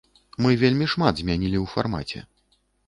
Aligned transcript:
Мы 0.45 0.55
вельмі 0.61 0.89
шмат 0.95 1.13
змянілі 1.21 1.57
ў 1.63 1.77
фармаце. 1.77 2.29